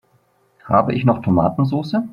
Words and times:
Habe 0.65 0.95
ich 0.95 1.05
noch 1.05 1.21
Tomatensoße? 1.21 2.09